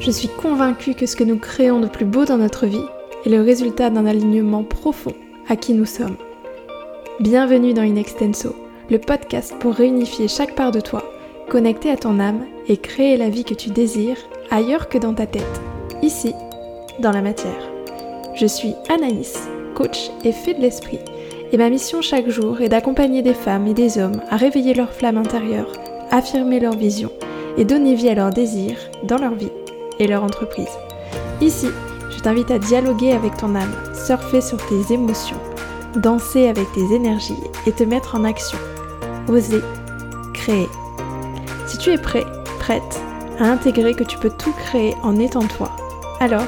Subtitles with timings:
[0.00, 2.84] Je suis convaincue que ce que nous créons de plus beau dans notre vie
[3.26, 5.12] est le résultat d'un alignement profond
[5.48, 6.16] à qui nous sommes.
[7.18, 8.54] Bienvenue dans Inextenso,
[8.90, 11.02] le podcast pour réunifier chaque part de toi,
[11.48, 14.18] connecter à ton âme et créer la vie que tu désires
[14.52, 15.60] ailleurs que dans ta tête,
[16.00, 16.32] ici,
[17.00, 17.68] dans la matière.
[18.36, 21.00] Je suis Anaïs, coach et fée de l'esprit,
[21.50, 24.92] et ma mission chaque jour est d'accompagner des femmes et des hommes à réveiller leur
[24.92, 25.72] flamme intérieure,
[26.12, 27.10] affirmer leur vision
[27.56, 29.50] et donner vie à leurs désirs dans leur vie
[29.98, 30.78] et leur entreprise.
[31.40, 31.68] Ici,
[32.10, 35.40] je t'invite à dialoguer avec ton âme, surfer sur tes émotions,
[35.96, 38.58] danser avec tes énergies et te mettre en action.
[39.28, 39.62] Oser,
[40.34, 40.68] créer.
[41.66, 42.26] Si tu es prêt,
[42.58, 43.00] prête
[43.38, 45.70] à intégrer que tu peux tout créer en étant toi,
[46.20, 46.46] alors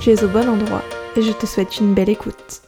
[0.00, 0.82] tu es au bon endroit
[1.16, 2.62] et je te souhaite une belle écoute.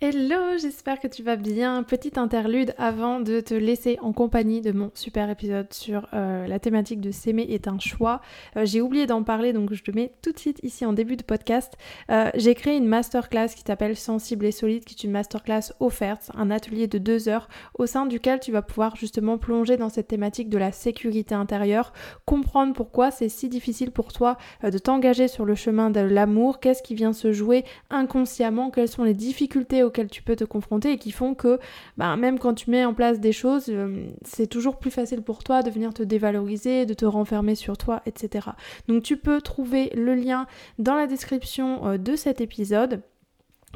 [0.00, 1.82] Hello, j'espère que tu vas bien.
[1.82, 6.60] Petite interlude avant de te laisser en compagnie de mon super épisode sur euh, la
[6.60, 8.20] thématique de s'aimer est un choix.
[8.56, 11.16] Euh, j'ai oublié d'en parler donc je te mets tout de suite ici en début
[11.16, 11.74] de podcast.
[12.12, 16.30] Euh, j'ai créé une masterclass qui s'appelle Sensible et Solide, qui est une masterclass offerte,
[16.34, 20.06] un atelier de deux heures au sein duquel tu vas pouvoir justement plonger dans cette
[20.06, 21.92] thématique de la sécurité intérieure,
[22.24, 26.84] comprendre pourquoi c'est si difficile pour toi de t'engager sur le chemin de l'amour, qu'est-ce
[26.84, 30.98] qui vient se jouer inconsciemment, quelles sont les difficultés auxquelles tu peux te confronter et
[30.98, 31.58] qui font que
[31.96, 35.42] bah, même quand tu mets en place des choses, euh, c'est toujours plus facile pour
[35.42, 38.48] toi de venir te dévaloriser, de te renfermer sur toi, etc.
[38.86, 40.46] Donc tu peux trouver le lien
[40.78, 43.02] dans la description euh, de cet épisode.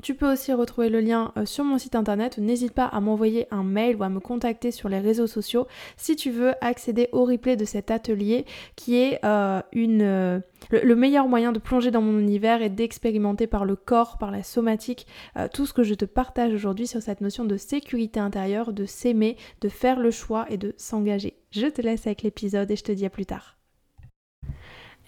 [0.00, 2.38] Tu peux aussi retrouver le lien euh, sur mon site internet.
[2.38, 6.16] N'hésite pas à m'envoyer un mail ou à me contacter sur les réseaux sociaux si
[6.16, 11.52] tu veux accéder au replay de cet atelier qui est euh, euh, le, meilleur moyen
[11.52, 15.06] de plonger dans mon univers et d'expérimenter par le corps, par la somatique,
[15.52, 19.36] tout ce que je te partage aujourd'hui sur cette notion de sécurité intérieure, de s'aimer,
[19.60, 21.36] de faire le choix et de s'engager.
[21.50, 23.56] Je te laisse avec l'épisode et je te dis à plus tard.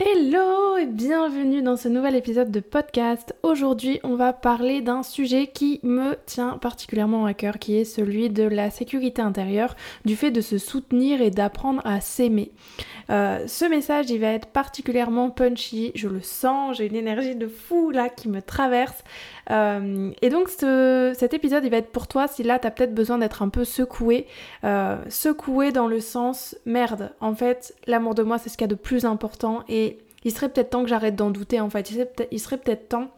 [0.01, 3.33] Hello et bienvenue dans ce nouvel épisode de podcast.
[3.45, 8.29] Aujourd'hui, on va parler d'un sujet qui me tient particulièrement à cœur, qui est celui
[8.29, 12.51] de la sécurité intérieure, du fait de se soutenir et d'apprendre à s'aimer.
[13.11, 17.47] Euh, ce message, il va être particulièrement punchy, je le sens, j'ai une énergie de
[17.47, 19.05] fou là qui me traverse.
[19.51, 22.95] Euh, et donc cet épisode, il va être pour toi si là, tu as peut-être
[22.95, 24.27] besoin d'être un peu secoué.
[24.65, 28.71] Euh, secoué dans le sens, merde, en fait, l'amour de moi, c'est ce qu'il y
[28.71, 29.63] a de plus important.
[29.69, 29.94] Et
[30.25, 31.93] il serait peut-être temps que j'arrête d'en douter, en fait.
[32.31, 33.11] Il serait peut-être temps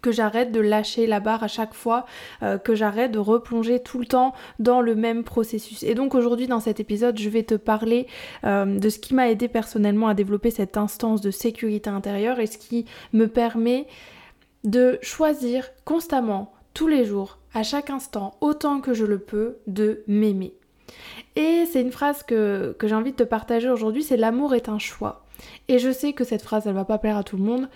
[0.00, 2.06] que j'arrête de lâcher la barre à chaque fois,
[2.42, 5.84] euh, que j'arrête de replonger tout le temps dans le même processus.
[5.84, 8.08] Et donc aujourd'hui dans cet épisode, je vais te parler
[8.42, 12.58] de ce qui m'a aidé personnellement à développer cette instance de sécurité intérieure et ce
[12.58, 13.86] qui me permet
[14.64, 20.02] de choisir constamment, tous les jours, à chaque instant, autant que je le peux, de
[20.06, 20.54] m'aimer.
[21.36, 24.78] Et c'est une phrase que, j'ai envie de te partager aujourd'hui, c'est l'amour est un
[24.78, 25.24] choix.
[25.68, 27.68] Et je sais que cette phrase, elle va pas plaire à tout le monde,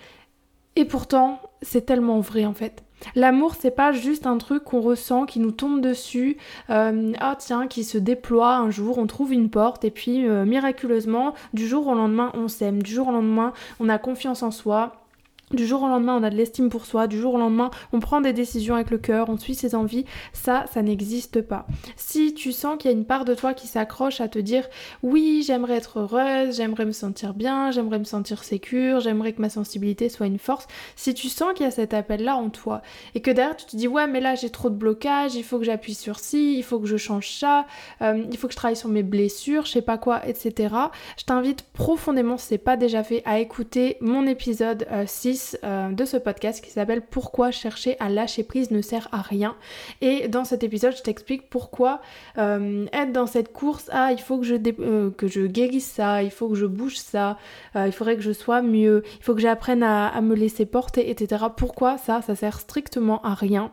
[0.75, 2.83] et pourtant, c'est tellement vrai en fait.
[3.15, 6.37] L'amour, c'est pas juste un truc qu'on ressent, qui nous tombe dessus,
[6.69, 10.45] euh, ah tiens, qui se déploie un jour, on trouve une porte et puis euh,
[10.45, 14.51] miraculeusement, du jour au lendemain, on s'aime, du jour au lendemain, on a confiance en
[14.51, 15.06] soi,
[15.53, 17.07] du jour au lendemain, on a de l'estime pour soi.
[17.07, 20.03] Du jour au lendemain, on prend des décisions avec le cœur, on suit ses envies.
[20.33, 21.65] Ça, ça n'existe pas.
[21.95, 24.65] Si tu sens qu'il y a une part de toi qui s'accroche à te dire
[25.03, 29.49] oui, j'aimerais être heureuse, j'aimerais me sentir bien, j'aimerais me sentir sécure, j'aimerais que ma
[29.49, 30.67] sensibilité soit une force.
[30.97, 32.81] Si tu sens qu'il y a cet appel-là en toi
[33.15, 35.59] et que derrière tu te dis ouais, mais là j'ai trop de blocage, il faut
[35.59, 37.65] que j'appuie sur ci, il faut que je change ça,
[38.01, 40.75] euh, il faut que je travaille sur mes blessures, je sais pas quoi, etc.
[41.17, 46.05] Je t'invite profondément, si c'est pas déjà fait, à écouter mon épisode 6 euh, de
[46.05, 49.55] ce podcast qui s'appelle Pourquoi chercher à lâcher prise ne sert à rien.
[50.01, 52.01] Et dans cet épisode, je t'explique pourquoi
[52.37, 56.23] euh, être dans cette course, ah, il faut que je, euh, que je guérisse ça,
[56.23, 57.37] il faut que je bouge ça,
[57.75, 61.09] il faudrait que je sois mieux, il faut que j'apprenne à, à me laisser porter,
[61.09, 61.45] etc.
[61.55, 63.71] Pourquoi ça, ça sert strictement à rien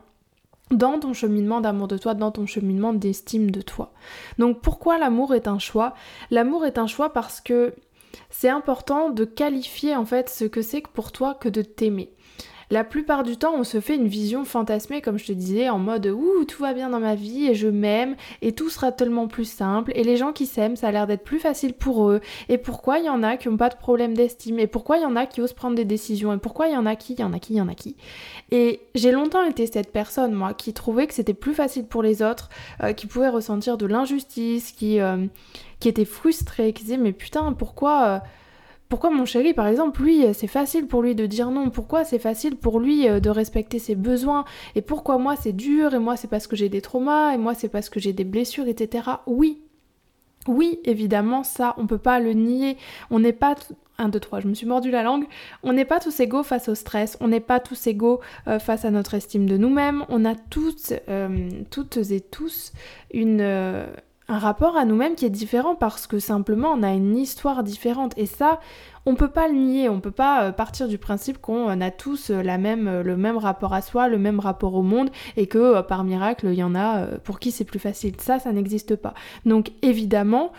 [0.71, 3.93] dans ton cheminement d'amour de toi, dans ton cheminement d'estime de toi?
[4.39, 5.93] Donc pourquoi l'amour est un choix?
[6.31, 7.73] L'amour est un choix parce que
[8.29, 12.11] c'est important de qualifier en fait ce que c'est que pour toi que de t'aimer.
[12.71, 15.77] La plupart du temps, on se fait une vision fantasmée, comme je te disais, en
[15.77, 19.27] mode ouh, tout va bien dans ma vie et je m'aime et tout sera tellement
[19.27, 19.91] plus simple.
[19.95, 22.21] Et les gens qui s'aiment, ça a l'air d'être plus facile pour eux.
[22.49, 24.57] Et pourquoi il y en a qui n'ont pas de problème d'estime?
[24.57, 26.33] Et pourquoi il y en a qui osent prendre des décisions?
[26.33, 27.67] Et pourquoi il y en a qui, il y en a qui, il y en
[27.67, 27.97] a qui?
[28.51, 32.23] Et j'ai longtemps été cette personne, moi, qui trouvait que c'était plus facile pour les
[32.23, 32.49] autres,
[32.81, 35.27] euh, qui pouvait ressentir de l'injustice, qui, euh,
[35.85, 38.05] qui était frustrée, qui disait mais putain, pourquoi.
[38.07, 38.19] Euh,
[38.89, 41.69] pourquoi mon chéri, par exemple, lui, c'est facile pour lui de dire non?
[41.69, 44.45] Pourquoi c'est facile pour lui euh, de respecter ses besoins?
[44.73, 45.93] Et pourquoi moi c'est dur?
[45.93, 47.33] Et moi c'est parce que j'ai des traumas?
[47.33, 49.09] Et moi c'est parce que j'ai des blessures, etc.
[49.27, 49.61] Oui,
[50.47, 52.77] Oui, évidemment, ça, on peut pas le nier.
[53.09, 53.55] On n'est pas
[53.97, 55.25] 1, 2, 3, je me suis mordu la langue.
[55.63, 58.85] On n'est pas tous égaux face au stress, on n'est pas tous égaux euh, face
[58.85, 60.05] à notre estime de nous-mêmes.
[60.09, 62.73] On a toutes, euh, toutes et tous
[63.13, 63.87] une, euh,
[64.27, 68.13] un rapport à nous-mêmes qui est différent parce que simplement on a une histoire différente.
[68.17, 68.59] Et ça,
[69.05, 72.57] on peut pas le nier, on peut pas partir du principe qu'on a tous la
[72.57, 76.47] même, le même rapport à soi, le même rapport au monde et que par miracle
[76.47, 78.15] il y en a pour qui c'est plus facile.
[78.19, 79.13] Ça, ça n'existe pas.
[79.45, 80.51] Donc évidemment,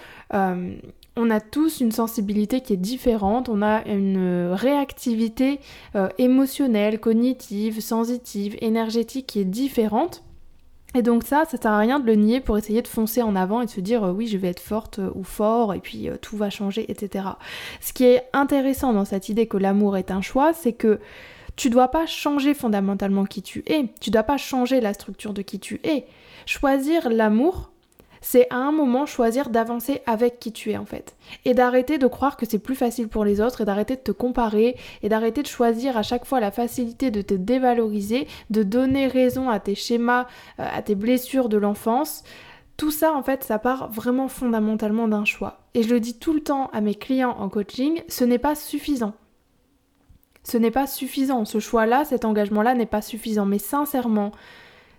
[1.16, 5.60] on a tous une sensibilité qui est différente, on a une réactivité
[5.94, 10.22] euh, émotionnelle, cognitive, sensitive, énergétique qui est différente.
[10.96, 13.36] Et donc ça, ça sert à rien de le nier pour essayer de foncer en
[13.36, 15.80] avant et de se dire euh, oui je vais être forte euh, ou fort et
[15.80, 17.26] puis tout va changer, etc.
[17.80, 20.98] Ce qui est intéressant dans cette idée que l'amour est un choix, c'est que
[21.56, 25.42] tu dois pas changer fondamentalement qui tu es, tu dois pas changer la structure de
[25.42, 26.06] qui tu es.
[26.44, 27.70] Choisir l'amour,
[28.20, 31.16] c'est à un moment choisir d'avancer avec qui tu es en fait.
[31.44, 34.12] Et d'arrêter de croire que c'est plus facile pour les autres et d'arrêter de te
[34.12, 39.06] comparer et d'arrêter de choisir à chaque fois la facilité de te dévaloriser, de donner
[39.06, 40.26] raison à tes schémas,
[40.60, 42.24] euh, à tes blessures de l'enfance.
[42.76, 45.60] Tout ça, en fait, ça part vraiment fondamentalement d'un choix.
[45.74, 48.54] Et je le dis tout le temps à mes clients en coaching, ce n'est pas
[48.54, 49.14] suffisant.
[50.44, 51.44] Ce n'est pas suffisant.
[51.44, 53.46] Ce choix-là, cet engagement-là n'est pas suffisant.
[53.46, 54.30] Mais sincèrement,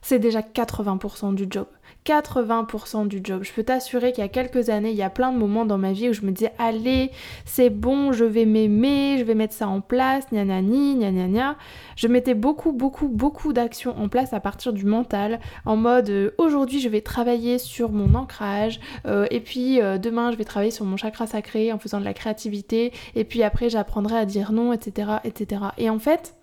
[0.07, 1.67] c'est déjà 80% du job.
[2.05, 3.43] 80% du job.
[3.43, 5.77] Je peux t'assurer qu'il y a quelques années, il y a plein de moments dans
[5.77, 7.11] ma vie où je me disais allez,
[7.43, 11.57] c'est bon, je vais m'aimer, je vais mettre ça en place, gna gna gna gna.
[11.97, 16.31] Je mettais beaucoup, beaucoup, beaucoup d'actions en place à partir du mental, en mode euh,
[16.37, 20.71] aujourd'hui je vais travailler sur mon ancrage, euh, et puis euh, demain je vais travailler
[20.71, 24.53] sur mon chakra sacré en faisant de la créativité, et puis après j'apprendrai à dire
[24.53, 25.63] non, etc., etc.
[25.77, 26.36] Et en fait,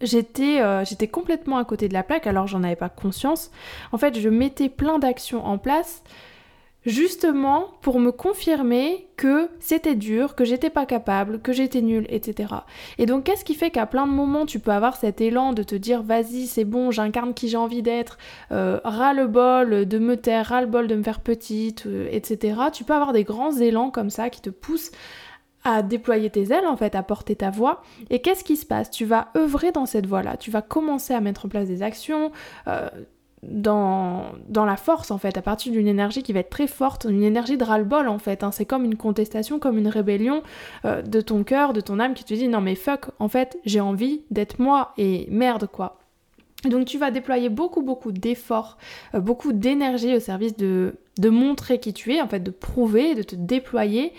[0.00, 3.50] j'étais euh, j'étais complètement à côté de la plaque alors j'en avais pas conscience.
[3.92, 6.02] En fait, je mettais plein d'actions en place
[6.86, 12.54] justement pour me confirmer que c'était dur, que j'étais pas capable, que j'étais nulle, etc.
[12.98, 15.64] Et donc qu'est-ce qui fait qu'à plein de moments tu peux avoir cet élan de
[15.64, 18.18] te dire vas-y c'est bon, j'incarne qui j'ai envie d'être,
[18.52, 22.56] euh, ras-le-bol de me taire, ras-le-bol de me faire petite, euh, etc.
[22.72, 24.92] Tu peux avoir des grands élans comme ça qui te poussent
[25.66, 27.82] à déployer tes ailes, en fait, à porter ta voix.
[28.08, 28.88] Et qu'est-ce qui se passe?
[28.88, 32.30] Tu vas œuvrer dans cette voie-là, tu vas commencer à mettre en place des actions.
[32.68, 32.88] Euh,
[33.42, 37.06] dans, dans, la force en fait, à partir d'une énergie qui va être très forte,
[37.08, 38.42] une énergie de ras-le-bol en fait.
[38.42, 38.50] Hein.
[38.50, 40.42] C'est comme une contestation, comme une rébellion
[40.84, 43.58] euh, de ton cœur, de ton âme qui te dit non mais fuck, en fait
[43.64, 45.98] j'ai envie d'être moi et merde quoi.
[46.64, 48.78] Donc tu vas déployer beaucoup beaucoup d'efforts,
[49.14, 53.14] euh, beaucoup d'énergie au service de, de montrer qui tu es, en fait de prouver,
[53.14, 54.12] de te déployer.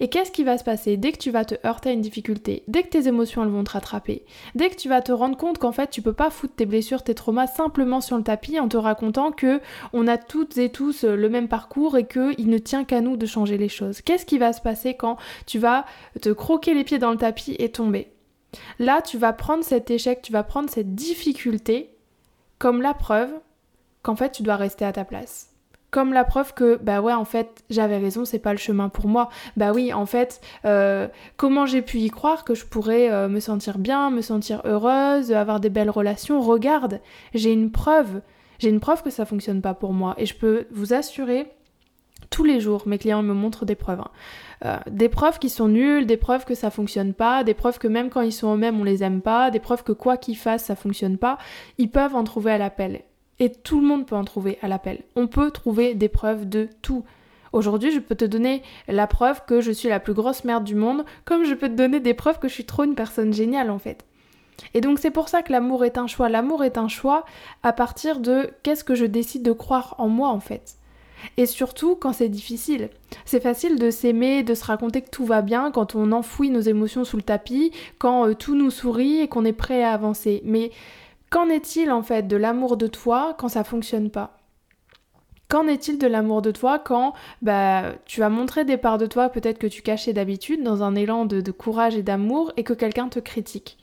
[0.00, 2.64] Et qu'est-ce qui va se passer dès que tu vas te heurter à une difficulté,
[2.68, 4.24] dès que tes émotions vont te rattraper,
[4.54, 7.04] dès que tu vas te rendre compte qu'en fait tu peux pas foutre tes blessures,
[7.04, 9.60] tes traumas simplement sur le tapis en te racontant que
[9.92, 13.00] on a toutes et tous euh, le même parcours et que il ne tient qu'à
[13.00, 14.02] nous de changer les choses.
[14.02, 15.84] Qu'est-ce qui va se passer quand tu vas
[16.20, 18.13] te croquer les pieds dans le tapis et tomber?
[18.78, 21.90] Là, tu vas prendre cet échec, tu vas prendre cette difficulté
[22.58, 23.30] comme la preuve
[24.02, 25.50] qu'en fait tu dois rester à ta place.
[25.90, 29.06] Comme la preuve que, bah ouais, en fait, j'avais raison, c'est pas le chemin pour
[29.06, 29.28] moi.
[29.56, 31.06] Bah oui, en fait, euh,
[31.36, 35.30] comment j'ai pu y croire que je pourrais euh, me sentir bien, me sentir heureuse,
[35.30, 36.40] avoir des belles relations?
[36.40, 37.00] Regarde,
[37.32, 38.22] j'ai une preuve.
[38.58, 40.14] J'ai une preuve que ça fonctionne pas pour moi.
[40.18, 41.52] Et je peux vous assurer,
[42.34, 44.00] tous les jours, mes clients me montrent des preuves.
[44.00, 44.10] Hein.
[44.64, 47.86] Euh, des preuves qui sont nulles, des preuves que ça fonctionne pas, des preuves que
[47.86, 50.64] même quand ils sont eux-mêmes on les aime pas, des preuves que quoi qu'ils fassent
[50.64, 51.38] ça fonctionne pas,
[51.78, 53.02] ils peuvent en trouver à l'appel.
[53.38, 55.02] Et tout le monde peut en trouver à l'appel.
[55.14, 57.04] On peut trouver des preuves de tout.
[57.52, 60.74] Aujourd'hui, je peux te donner la preuve que je suis la plus grosse merde du
[60.74, 63.70] monde, comme je peux te donner des preuves que je suis trop une personne géniale
[63.70, 64.04] en fait.
[64.74, 66.28] Et donc c'est pour ça que l'amour est un choix.
[66.28, 67.26] L'amour est un choix
[67.62, 70.78] à partir de qu'est-ce que je décide de croire en moi en fait.
[71.36, 72.90] Et surtout quand c'est difficile.
[73.24, 76.60] C'est facile de s'aimer, de se raconter que tout va bien quand on enfouit nos
[76.60, 80.42] émotions sous le tapis, quand euh, tout nous sourit et qu'on est prêt à avancer.
[80.44, 80.70] Mais
[81.30, 84.36] qu'en est-il en fait de l'amour de toi quand ça fonctionne pas?
[85.48, 89.28] Qu'en est-il de l'amour de toi quand bah, tu as montré des parts de toi
[89.28, 93.08] peut-être que tu cachais d'habitude dans un élan de courage et d'amour et que quelqu'un
[93.08, 93.78] te critique?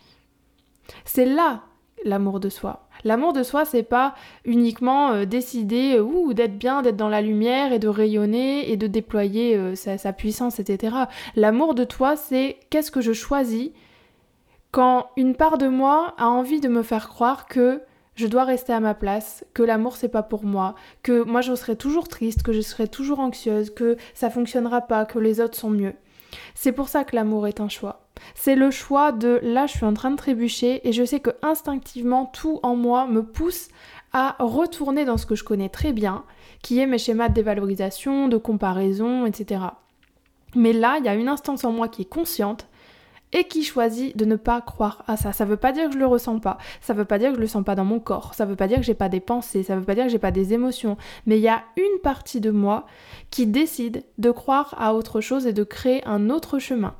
[1.05, 1.61] C'est là
[2.03, 2.87] l'amour de soi.
[3.03, 4.15] L'amour de soi, c'est pas
[4.45, 8.77] uniquement euh, décider euh, ou d'être bien, d'être dans la lumière et de rayonner et
[8.77, 10.95] de déployer euh, sa, puissance, etc.
[11.35, 13.71] L'amour de toi, c'est qu'est-ce que je choisis
[14.71, 17.81] quand une part de moi a envie de me faire croire que
[18.15, 21.55] je dois rester à ma place, que l'amour c'est pas pour moi, que moi je
[21.55, 25.57] serai toujours triste, que je serai toujours anxieuse, que ça fonctionnera pas, que les autres
[25.57, 25.93] sont mieux.
[26.55, 28.01] C'est pour ça que l'amour est un choix.
[28.35, 31.31] C'est le choix de là je suis en train de trébucher et je sais que
[31.41, 33.69] instinctivement tout en moi me pousse
[34.13, 36.23] à retourner dans ce que je connais très bien,
[36.61, 39.61] qui est mes schémas de dévalorisation, de comparaison, etc.
[40.55, 42.67] Mais là, il y a une instance en moi qui est consciente
[43.33, 45.33] et qui choisit de ne pas croire à ça.
[45.33, 47.41] Ça veut pas dire que je le ressens pas, ça veut pas dire que je
[47.41, 49.63] le sens pas dans mon corps, ça veut pas dire que j'ai pas des pensées,
[49.63, 52.41] ça veut pas dire que j'ai pas des émotions, mais il y a une partie
[52.41, 52.85] de moi
[53.29, 56.95] qui décide de croire à autre chose et de créer un autre chemin.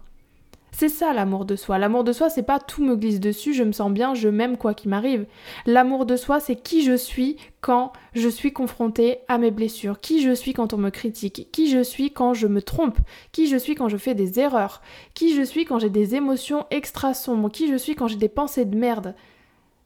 [0.72, 1.78] C'est ça l'amour de soi.
[1.78, 4.58] L'amour de soi, c'est pas tout me glisse dessus, je me sens bien, je m'aime
[4.58, 5.25] quoi qu'il m'arrive.
[5.66, 10.22] L'amour de soi, c'est qui je suis quand je suis confrontée à mes blessures, qui
[10.22, 12.98] je suis quand on me critique, qui je suis quand je me trompe,
[13.32, 14.82] qui je suis quand je fais des erreurs,
[15.13, 18.30] qui je suis quand j'ai des émotions extra sombres, qui je suis quand j'ai des
[18.30, 19.13] pensées de merde.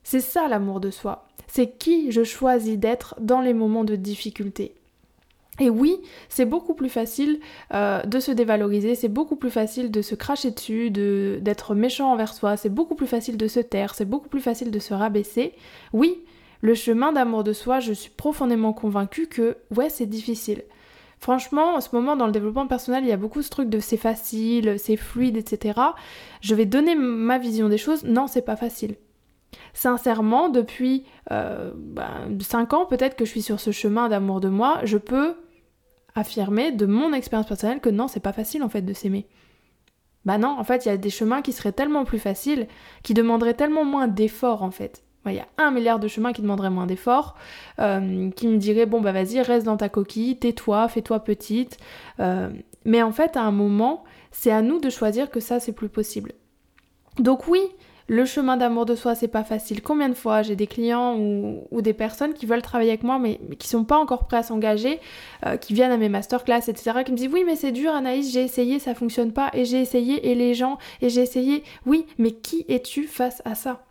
[0.04, 1.28] C'est ça l'amour de soi.
[1.48, 4.76] C'est qui je choisis d'être dans les moments de difficulté.
[5.60, 5.98] Et oui,
[6.28, 7.40] c'est beaucoup plus facile
[7.74, 12.34] euh, de se dévaloriser, c'est beaucoup plus facile de se cracher dessus, d'être méchant envers
[12.34, 15.54] soi, c'est beaucoup plus facile de se taire, c'est beaucoup plus facile de se rabaisser.
[15.94, 16.24] Oui,
[16.62, 20.64] le chemin d'amour de soi, je suis profondément convaincue que ouais, c'est difficile.
[21.20, 23.80] Franchement, en ce moment, dans le développement personnel, il y a beaucoup ce truc de
[23.80, 25.80] c'est facile, c'est fluide, etc.
[26.42, 28.04] Je vais donner ma vision des choses.
[28.04, 28.96] Non, c'est pas facile.
[29.74, 31.72] Sincèrement, depuis euh,
[32.40, 35.36] 5 ben, ans, peut-être que je suis sur ce chemin d'amour de moi, je peux
[36.16, 39.28] affirmer de mon expérience personnelle que non, c'est pas facile en fait de s'aimer.
[40.24, 42.68] Bah non, en fait, il y a des chemins qui seraient tellement plus faciles,
[43.04, 45.04] qui demanderaient tellement moins d'efforts en fait.
[45.28, 47.36] Il y a un milliard de chemins qui demanderaient moins d'efforts,
[47.80, 51.78] euh, qui me diraient bon bah vas-y, reste dans ta coquille, tais-toi, fais-toi petite.
[52.20, 52.50] Euh,
[52.86, 55.90] mais en fait, à un moment, c'est à nous de choisir que ça c'est plus
[55.90, 56.34] possible.
[57.18, 57.62] Donc oui,
[58.08, 59.82] le chemin d'amour de soi, c'est pas facile.
[59.82, 63.40] Combien de fois j'ai des clients ou, des personnes qui veulent travailler avec moi mais,
[63.58, 65.00] qui sont pas encore prêts à s'engager,
[65.46, 68.32] euh, qui viennent à mes masterclass, etc., qui me disent oui mais c'est dur Anaïs,
[68.32, 71.64] j'ai essayé, ça fonctionne pas, et j'ai essayé, et les gens, et j'ai essayé.
[71.86, 73.84] Oui, mais qui es-tu face à ça?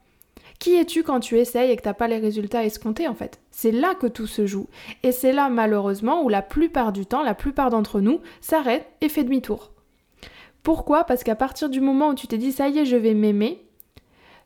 [0.61, 3.41] Qui es-tu quand tu essayes et que t'as pas les résultats escomptés en fait?
[3.51, 4.69] C'est là que tout se joue.
[5.03, 9.09] Et c'est là malheureusement où la plupart du temps, la plupart d'entre nous s'arrêtent et
[9.09, 9.73] fait demi-tour.
[10.63, 11.05] Pourquoi?
[11.05, 13.65] Parce qu'à partir du moment où tu t'es dit ça y est, je vais m'aimer,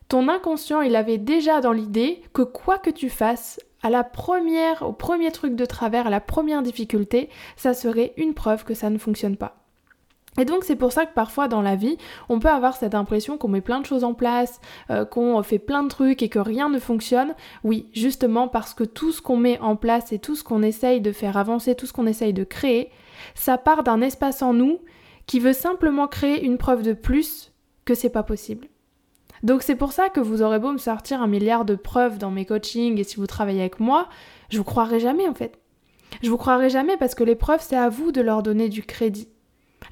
[0.09, 4.81] ton inconscient, il avait déjà dans l'idée que quoi que tu fasses, à la première,
[4.81, 8.89] au premier truc de travers, à la première difficulté, ça serait une preuve que ça
[8.89, 9.55] ne fonctionne pas.
[10.37, 11.97] Et donc c'est pour ça que parfois dans la vie,
[12.27, 15.59] on peut avoir cette impression qu'on met plein de choses en place, euh, qu'on fait
[15.59, 17.35] plein de trucs et que rien ne fonctionne.
[17.63, 21.01] Oui, justement parce que tout ce qu'on met en place et tout ce qu'on essaye
[21.01, 22.89] de faire avancer, tout ce qu'on essaye de créer,
[23.35, 24.79] ça part d'un espace en nous
[25.27, 27.51] qui veut simplement créer une preuve de plus
[27.85, 28.67] que c'est pas possible.
[29.43, 32.31] Donc c'est pour ça que vous aurez beau me sortir un milliard de preuves dans
[32.31, 34.09] mes coachings et si vous travaillez avec moi,
[34.49, 35.59] je vous croirai jamais en fait.
[36.21, 38.83] Je vous croirai jamais parce que les preuves, c'est à vous de leur donner du
[38.83, 39.29] crédit.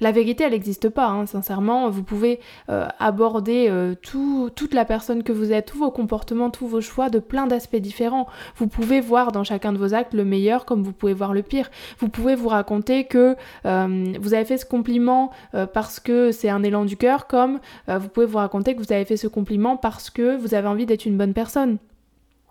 [0.00, 1.90] La vérité, elle n'existe pas, hein, sincèrement.
[1.90, 6.66] Vous pouvez euh, aborder euh, toute la personne que vous êtes, tous vos comportements, tous
[6.66, 8.26] vos choix de plein d'aspects différents.
[8.56, 11.42] Vous pouvez voir dans chacun de vos actes le meilleur comme vous pouvez voir le
[11.42, 11.70] pire.
[11.98, 13.36] Vous pouvez vous raconter que
[13.66, 15.30] euh, vous avez fait ce compliment
[15.72, 19.04] parce que c'est un élan du cœur, comme vous pouvez vous raconter que vous avez
[19.04, 21.78] fait ce compliment parce que vous avez envie d'être une bonne personne.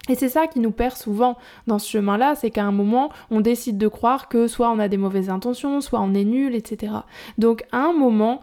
[0.09, 1.37] Et c'est ça qui nous perd souvent
[1.67, 4.87] dans ce chemin-là, c'est qu'à un moment, on décide de croire que soit on a
[4.87, 6.93] des mauvaises intentions, soit on est nul, etc.
[7.37, 8.41] Donc à un moment,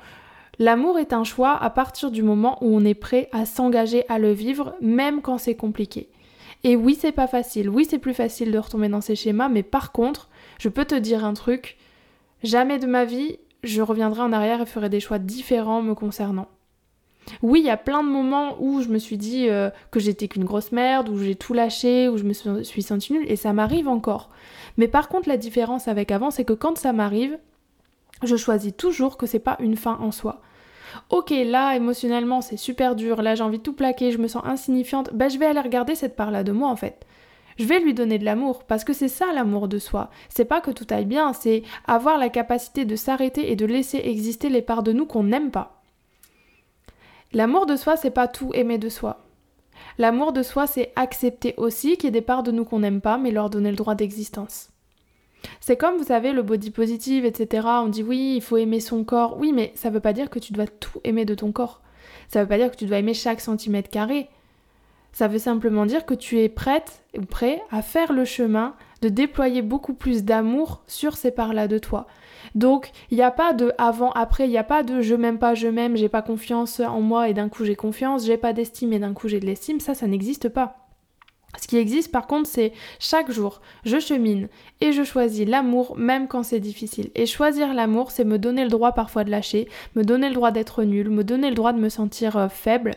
[0.58, 4.18] l'amour est un choix à partir du moment où on est prêt à s'engager à
[4.18, 6.08] le vivre, même quand c'est compliqué.
[6.64, 9.62] Et oui, c'est pas facile, oui, c'est plus facile de retomber dans ces schémas, mais
[9.62, 11.76] par contre, je peux te dire un truc,
[12.42, 16.48] jamais de ma vie, je reviendrai en arrière et ferai des choix différents me concernant.
[17.42, 20.28] Oui, il y a plein de moments où je me suis dit euh, que j'étais
[20.28, 23.52] qu'une grosse merde, où j'ai tout lâché, où je me suis sentie nulle, et ça
[23.52, 24.30] m'arrive encore.
[24.76, 27.38] Mais par contre, la différence avec avant, c'est que quand ça m'arrive,
[28.22, 30.40] je choisis toujours que c'est pas une fin en soi.
[31.10, 34.44] Ok, là, émotionnellement, c'est super dur, là, j'ai envie de tout plaquer, je me sens
[34.44, 37.04] insignifiante, ben je vais aller regarder cette part-là de moi en fait.
[37.58, 40.10] Je vais lui donner de l'amour parce que c'est ça l'amour de soi.
[40.28, 43.98] C'est pas que tout aille bien, c'est avoir la capacité de s'arrêter et de laisser
[43.98, 45.83] exister les parts de nous qu'on n'aime pas.
[47.34, 49.24] L'amour de soi, c'est pas tout aimer de soi.
[49.98, 53.00] L'amour de soi, c'est accepter aussi qu'il y ait des parts de nous qu'on n'aime
[53.00, 54.70] pas, mais leur donner le droit d'existence.
[55.60, 57.66] C'est comme, vous savez, le body positive, etc.
[57.82, 59.36] On dit oui, il faut aimer son corps.
[59.38, 61.82] Oui, mais ça veut pas dire que tu dois tout aimer de ton corps.
[62.28, 64.28] Ça veut pas dire que tu dois aimer chaque centimètre carré.
[65.12, 69.08] Ça veut simplement dire que tu es prête ou prêt à faire le chemin de
[69.08, 72.06] déployer beaucoup plus d'amour sur ces parts-là de toi.
[72.54, 75.38] Donc, il n'y a pas de avant, après, il n'y a pas de je m'aime
[75.38, 78.52] pas, je m'aime, j'ai pas confiance en moi et d'un coup j'ai confiance, j'ai pas
[78.52, 80.84] d'estime et d'un coup j'ai de l'estime, ça, ça n'existe pas.
[81.60, 84.48] Ce qui existe par contre, c'est chaque jour, je chemine
[84.80, 87.10] et je choisis l'amour même quand c'est difficile.
[87.14, 90.50] Et choisir l'amour, c'est me donner le droit parfois de lâcher, me donner le droit
[90.50, 92.92] d'être nul, me donner le droit de me sentir euh, faible.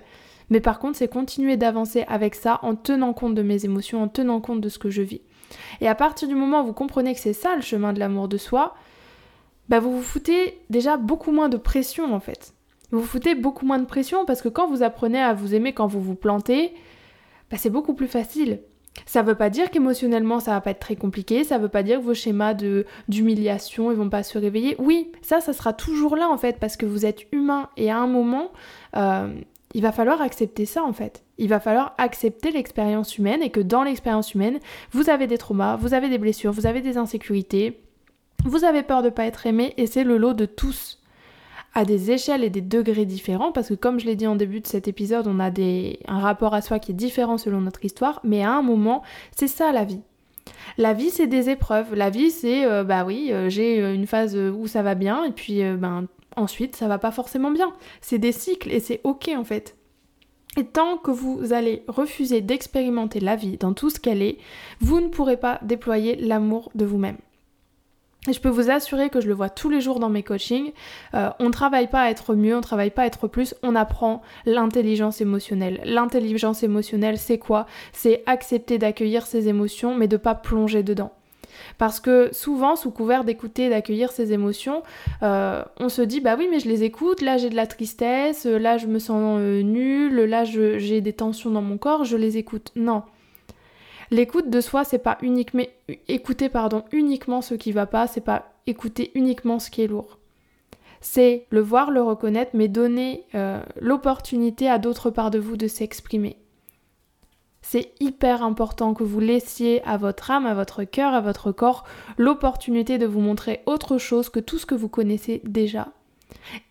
[0.49, 4.07] Mais par contre, c'est continuer d'avancer avec ça en tenant compte de mes émotions, en
[4.07, 5.21] tenant compte de ce que je vis.
[5.81, 8.27] Et à partir du moment où vous comprenez que c'est ça le chemin de l'amour
[8.27, 8.75] de soi,
[9.69, 12.53] bah vous vous foutez déjà beaucoup moins de pression en fait.
[12.91, 15.74] Vous vous foutez beaucoup moins de pression parce que quand vous apprenez à vous aimer
[15.74, 16.74] quand vous vous plantez,
[17.51, 18.62] bah c'est beaucoup plus facile.
[19.05, 22.00] Ça veut pas dire qu'émotionnellement ça va pas être très compliqué, ça veut pas dire
[22.00, 24.75] que vos schémas de d'humiliation ils vont pas se réveiller.
[24.79, 27.97] Oui, ça ça sera toujours là en fait parce que vous êtes humain et à
[27.97, 28.51] un moment
[28.95, 29.33] euh,
[29.74, 31.24] il va falloir accepter ça en fait.
[31.38, 34.59] Il va falloir accepter l'expérience humaine et que dans l'expérience humaine,
[34.91, 37.79] vous avez des traumas, vous avez des blessures, vous avez des insécurités,
[38.47, 40.99] vous avez peur de pas être aimé et c'est le lot de tous
[41.73, 44.61] à des échelles et des degrés différents parce que comme je l'ai dit en début
[44.61, 47.85] de cet épisode, on a des, un rapport à soi qui est différent selon notre
[47.85, 49.03] histoire, mais à un moment,
[49.35, 50.01] c'est ça la vie.
[50.77, 51.93] La vie, c'est des épreuves.
[51.93, 55.31] La vie, c'est, euh, bah oui, euh, j'ai une phase où ça va bien, et
[55.31, 57.73] puis euh, ben, ensuite, ça va pas forcément bien.
[58.01, 59.75] C'est des cycles, et c'est ok en fait.
[60.57, 64.37] Et tant que vous allez refuser d'expérimenter la vie dans tout ce qu'elle est,
[64.79, 67.17] vous ne pourrez pas déployer l'amour de vous-même.
[68.31, 70.72] Je peux vous assurer que je le vois tous les jours dans mes coachings.
[71.13, 73.55] Euh, on ne travaille pas à être mieux, on ne travaille pas à être plus,
[73.63, 75.81] on apprend l'intelligence émotionnelle.
[75.86, 77.67] L'intelligence émotionnelle, c'est quoi?
[77.93, 81.12] C'est accepter d'accueillir ses émotions, mais de ne pas plonger dedans.
[81.77, 84.84] Parce que souvent, sous couvert d'écouter, d'accueillir ses émotions,
[85.24, 88.46] euh, on se dit bah oui, mais je les écoute, là j'ai de la tristesse,
[88.46, 92.38] là je me sens euh, nulle, là j'ai des tensions dans mon corps, je les
[92.38, 92.72] écoute.
[92.75, 93.03] Non.
[94.09, 95.63] L'écoute de soi, c'est pas uniquement
[96.07, 100.17] écouter pardon, uniquement ce qui va pas, c'est pas écouter uniquement ce qui est lourd.
[101.01, 105.67] C'est le voir, le reconnaître, mais donner euh, l'opportunité à d'autres parts de vous de
[105.67, 106.37] s'exprimer.
[107.61, 111.83] C'est hyper important que vous laissiez à votre âme, à votre cœur, à votre corps
[112.17, 115.89] l'opportunité de vous montrer autre chose que tout ce que vous connaissez déjà.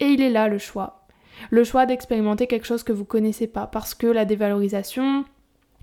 [0.00, 1.06] Et il est là le choix.
[1.50, 5.26] Le choix d'expérimenter quelque chose que vous connaissez pas parce que la dévalorisation,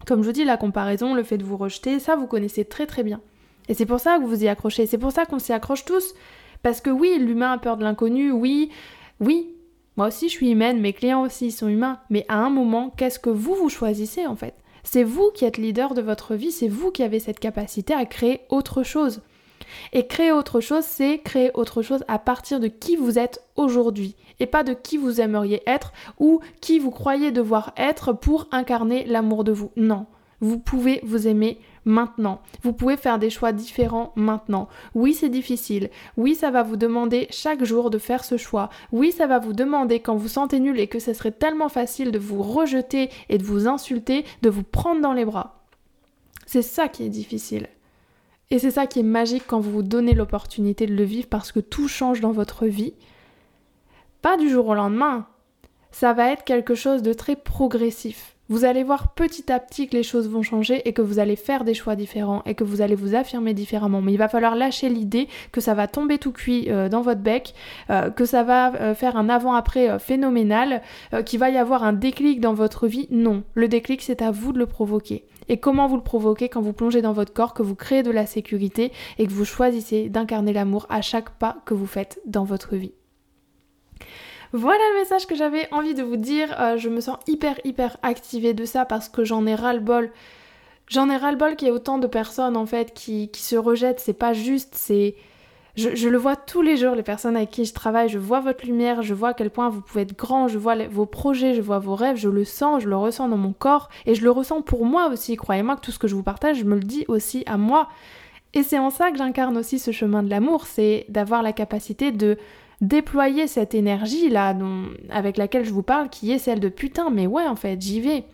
[0.05, 2.85] comme je vous dis, la comparaison, le fait de vous rejeter, ça vous connaissez très
[2.85, 3.21] très bien.
[3.69, 6.13] Et c'est pour ça que vous y accrochez, c'est pour ça qu'on s'y accroche tous.
[6.61, 8.69] Parce que oui, l'humain a peur de l'inconnu, oui,
[9.19, 9.49] oui,
[9.95, 13.19] moi aussi je suis humaine, mes clients aussi sont humains, mais à un moment, qu'est-ce
[13.19, 14.55] que vous vous choisissez en fait?
[14.83, 18.05] C'est vous qui êtes leader de votre vie, c'est vous qui avez cette capacité à
[18.05, 19.21] créer autre chose.
[19.91, 24.15] Et créer autre chose, c'est créer autre chose à partir de qui vous êtes aujourd'hui
[24.39, 29.05] et pas de qui vous aimeriez être ou qui vous croyez devoir être pour incarner
[29.05, 29.71] l'amour de vous.
[29.75, 30.05] Non,
[30.39, 32.41] vous pouvez vous aimer maintenant.
[32.61, 34.67] Vous pouvez faire des choix différents maintenant.
[34.95, 35.89] Oui, c'est difficile.
[36.17, 38.69] Oui, ça va vous demander chaque jour de faire ce choix.
[38.91, 42.11] Oui, ça va vous demander quand vous sentez nul et que ce serait tellement facile
[42.11, 45.63] de vous rejeter et de vous insulter, de vous prendre dans les bras.
[46.45, 47.67] C'est ça qui est difficile.
[48.53, 51.51] Et c'est ça qui est magique quand vous vous donnez l'opportunité de le vivre parce
[51.51, 52.93] que tout change dans votre vie.
[54.21, 55.25] Pas du jour au lendemain.
[55.89, 58.35] Ça va être quelque chose de très progressif.
[58.49, 61.35] Vous allez voir petit à petit que les choses vont changer et que vous allez
[61.35, 64.01] faire des choix différents et que vous allez vous affirmer différemment.
[64.01, 67.21] Mais il va falloir lâcher l'idée que ça va tomber tout cuit euh, dans votre
[67.21, 67.55] bec,
[67.89, 70.83] euh, que ça va euh, faire un avant-après phénoménal,
[71.25, 73.07] qu'il va y avoir un déclic dans votre vie.
[73.09, 76.61] Non, le déclic c'est à vous de le provoquer et comment vous le provoquez quand
[76.61, 80.09] vous plongez dans votre corps, que vous créez de la sécurité et que vous choisissez
[80.09, 82.93] d'incarner l'amour à chaque pas que vous faites dans votre vie.
[84.53, 86.55] Voilà le message que j'avais envie de vous dire.
[86.59, 89.79] Euh, je me sens hyper hyper activée de ça parce que j'en ai ras le
[89.79, 90.11] bol.
[90.87, 93.41] J'en ai ras le bol qu'il y ait autant de personnes en fait qui, qui
[93.41, 93.99] se rejettent.
[93.99, 95.15] C'est pas juste, c'est
[95.75, 98.63] je, le vois tous les jours, les personnes avec qui je travaille, je vois votre
[98.63, 101.61] lumière, je vois à quel point vous pouvez être grand, je vois vos projets, je
[101.61, 104.29] vois vos rêves, je le sens, je le ressens dans mon corps et je le
[104.29, 105.35] ressens pour moi aussi.
[105.35, 107.89] Croyez-moi que tout ce que je vous partage, je me le dis aussi à moi.
[108.53, 112.11] Et c'est en ça que j'incarne aussi ce chemin de l'amour, c'est d'avoir la capacité
[112.11, 112.37] de
[112.81, 114.55] déployer cette énergie là
[115.09, 117.99] avec laquelle je vous parle, qui est celle de putain, mais ouais en fait, j'y
[117.99, 118.25] vais.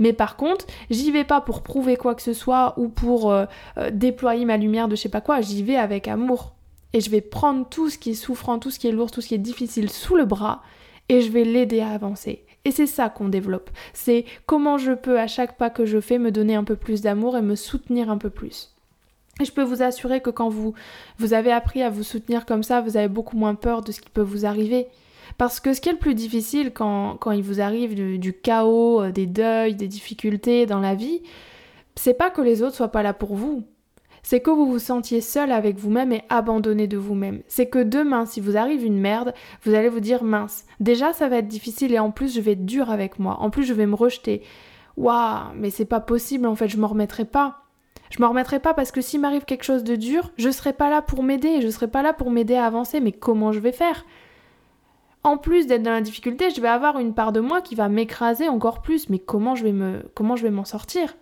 [0.00, 3.44] Mais par contre, j'y vais pas pour prouver quoi que ce soit ou pour euh,
[3.78, 6.54] euh, déployer ma lumière de je sais pas quoi, j'y vais avec amour
[6.92, 9.20] et je vais prendre tout ce qui est souffrant, tout ce qui est lourd, tout
[9.20, 10.62] ce qui est difficile sous le bras
[11.08, 12.44] et je vais l'aider à avancer.
[12.64, 13.70] Et c'est ça qu'on développe.
[13.94, 17.00] C'est comment je peux à chaque pas que je fais me donner un peu plus
[17.00, 18.74] d'amour et me soutenir un peu plus.
[19.40, 20.74] Et je peux vous assurer que quand vous,
[21.18, 24.00] vous avez appris à vous soutenir comme ça, vous avez beaucoup moins peur de ce
[24.00, 24.88] qui peut vous arriver.
[25.38, 28.34] Parce que ce qui est le plus difficile quand, quand il vous arrive du, du,
[28.34, 31.22] chaos, euh, des deuils, des difficultés dans la vie,
[31.94, 33.64] c'est pas que les autres soient pas là pour vous
[34.22, 37.42] c'est que vous vous sentiez seul avec vous-même et abandonné de vous-même.
[37.48, 41.28] C'est que demain, si vous arrive une merde, vous allez vous dire mince, déjà ça
[41.28, 43.74] va être difficile et en plus je vais être dur avec moi, en plus je
[43.74, 44.42] vais me rejeter.
[44.96, 47.60] Waouh, mais c'est pas possible en fait, je m'en remettrai pas.
[48.10, 50.90] Je m'en remettrai pas parce que s'il m'arrive quelque chose de dur, je serai pas
[50.90, 53.72] là pour m'aider, je serai pas là pour m'aider à avancer, mais comment je vais
[53.72, 54.04] faire?
[55.22, 57.88] En plus d'être dans la difficulté, je vais avoir une part de moi qui va
[57.88, 61.14] m'écraser encore plus, mais comment je vais me comment je vais m'en sortir?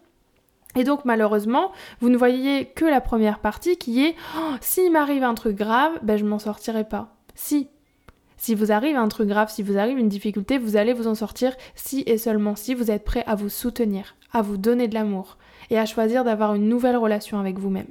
[0.78, 5.24] Et donc malheureusement, vous ne voyez que la première partie qui est oh, s'il m'arrive
[5.24, 7.16] un truc grave, ben je m'en sortirai pas.
[7.34, 7.68] Si.
[8.36, 11.16] Si vous arrive un truc grave, si vous arrive une difficulté, vous allez vous en
[11.16, 14.94] sortir si et seulement si vous êtes prêt à vous soutenir, à vous donner de
[14.94, 15.36] l'amour
[15.70, 17.88] et à choisir d'avoir une nouvelle relation avec vous-même.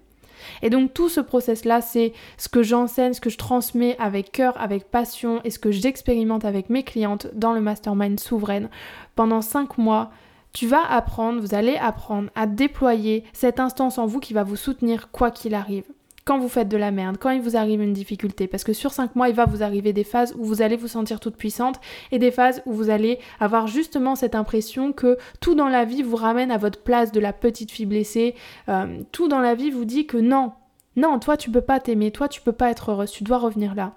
[0.62, 4.54] Et donc tout ce process-là, c'est ce que j'enseigne, ce que je transmets avec cœur,
[4.62, 8.70] avec passion et ce que j'expérimente avec mes clientes dans le mastermind souveraine
[9.18, 10.10] pendant 5 mois
[10.54, 14.56] tu vas apprendre, vous allez apprendre à déployer cette instance en vous qui va vous
[14.56, 15.86] soutenir quoi qu'il arrive.
[16.26, 18.92] Quand vous faites de la merde, quand il vous arrive une difficulté, parce que sur
[18.92, 21.80] 5 mois, il va vous arriver des phases où vous allez vous sentir toute puissante
[22.12, 26.04] et des phases où vous allez avoir justement cette impression que tout dans la vie
[26.04, 28.36] vous ramène à votre place de la petite fille blessée.
[28.68, 30.52] Euh, tout dans la vie vous dit que non,
[30.98, 33.74] non, toi tu peux pas t'aimer, toi tu peux pas être heureuse, tu dois revenir
[33.74, 33.94] là.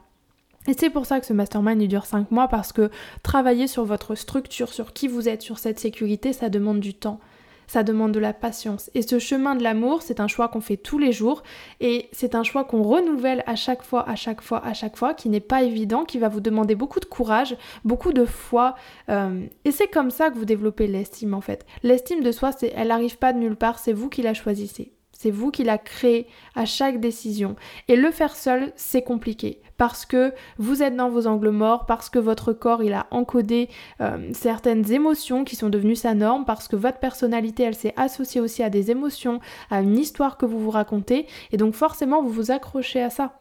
[0.66, 2.90] Et c'est pour ça que ce mastermind il dure 5 mois parce que
[3.22, 7.18] travailler sur votre structure, sur qui vous êtes, sur cette sécurité, ça demande du temps.
[7.66, 8.90] Ça demande de la patience.
[8.94, 11.44] Et ce chemin de l'amour, c'est un choix qu'on fait tous les jours
[11.78, 15.14] et c'est un choix qu'on renouvelle à chaque fois, à chaque fois, à chaque fois,
[15.14, 18.74] qui n'est pas évident, qui va vous demander beaucoup de courage, beaucoup de foi.
[19.08, 21.64] Euh, et c'est comme ça que vous développez l'estime en fait.
[21.84, 24.92] L'estime de soi, elle n'arrive pas de nulle part, c'est vous qui la choisissez.
[25.12, 27.54] C'est vous qui la créez à chaque décision.
[27.88, 32.10] Et le faire seul, c'est compliqué parce que vous êtes dans vos angles morts, parce
[32.10, 33.70] que votre corps il a encodé
[34.02, 38.42] euh, certaines émotions qui sont devenues sa norme, parce que votre personnalité elle s'est associée
[38.42, 39.40] aussi à des émotions,
[39.70, 43.38] à une histoire que vous vous racontez, et donc forcément vous vous accrochez à ça.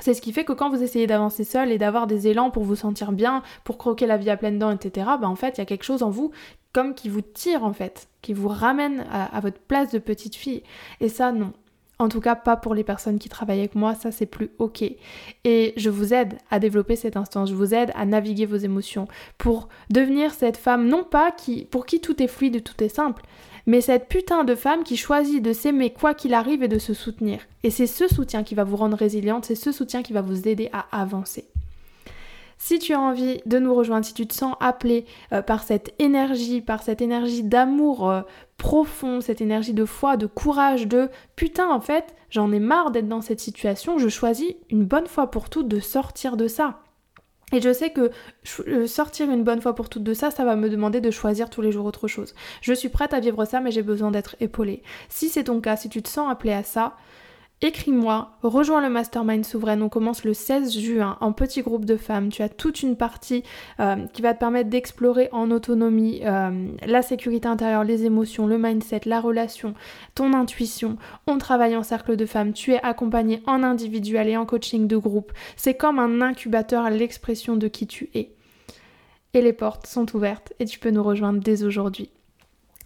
[0.00, 2.64] C'est ce qui fait que quand vous essayez d'avancer seul et d'avoir des élans pour
[2.64, 5.60] vous sentir bien, pour croquer la vie à pleines dents, etc., bah en fait, il
[5.60, 6.30] y a quelque chose en vous
[6.74, 10.62] comme qui vous tire en fait, qui vous ramène à, votre place de petite fille.
[11.00, 11.54] Et ça, non.
[12.04, 14.84] En tout cas, pas pour les personnes qui travaillent avec moi, ça c'est plus ok.
[15.44, 19.08] Et je vous aide à développer cette instance, je vous aide à naviguer vos émotions
[19.38, 23.22] pour devenir cette femme, non pas qui, pour qui tout est fluide, tout est simple,
[23.64, 26.92] mais cette putain de femme qui choisit de s'aimer quoi qu'il arrive et de se
[26.92, 27.40] soutenir.
[27.62, 30.46] Et c'est ce soutien qui va vous rendre résiliente, c'est ce soutien qui va vous
[30.46, 31.46] aider à avancer.
[32.58, 35.94] Si tu as envie de nous rejoindre, si tu te sens appelé euh, par cette
[35.98, 38.22] énergie, par cette énergie d'amour euh,
[38.56, 43.08] profond, cette énergie de foi, de courage, de putain en fait, j'en ai marre d'être
[43.08, 46.80] dans cette situation, je choisis une bonne fois pour toutes de sortir de ça.
[47.52, 48.10] Et je sais que
[48.66, 51.50] euh, sortir une bonne fois pour toutes de ça, ça va me demander de choisir
[51.50, 52.34] tous les jours autre chose.
[52.62, 54.82] Je suis prête à vivre ça, mais j'ai besoin d'être épaulée.
[55.08, 56.96] Si c'est ton cas, si tu te sens appelé à ça,
[57.64, 59.82] Écris-moi, rejoins le Mastermind Souveraine.
[59.82, 62.28] On commence le 16 juin en petit groupe de femmes.
[62.28, 63.42] Tu as toute une partie
[63.80, 68.58] euh, qui va te permettre d'explorer en autonomie euh, la sécurité intérieure, les émotions, le
[68.58, 69.72] mindset, la relation,
[70.14, 70.98] ton intuition.
[71.26, 72.52] On travaille en cercle de femmes.
[72.52, 75.32] Tu es accompagné en individuel et en coaching de groupe.
[75.56, 78.34] C'est comme un incubateur à l'expression de qui tu es.
[79.32, 82.10] Et les portes sont ouvertes et tu peux nous rejoindre dès aujourd'hui.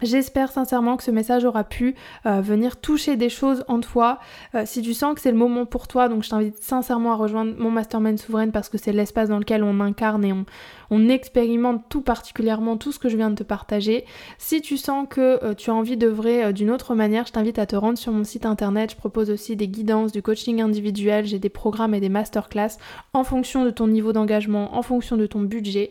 [0.00, 4.20] J'espère sincèrement que ce message aura pu euh, venir toucher des choses en toi.
[4.54, 7.16] Euh, si tu sens que c'est le moment pour toi, donc je t'invite sincèrement à
[7.16, 11.84] rejoindre mon mastermind souveraine parce que c'est l'espace dans lequel on incarne et on, expérimente
[11.88, 14.04] tout particulièrement tout ce que je viens de te partager.
[14.37, 17.66] Si tu sens que euh, tu as envie d'œuvrer d'une autre manière, je t'invite à
[17.66, 18.92] te rendre sur mon site internet.
[18.92, 22.76] Je propose aussi des guidances, du coaching individuel, j'ai des programmes et des masterclass
[23.14, 25.90] en fonction de ton niveau d'engagement, en fonction de ton budget.